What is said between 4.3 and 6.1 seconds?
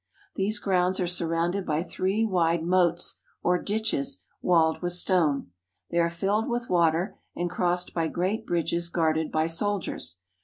walled with stone. They are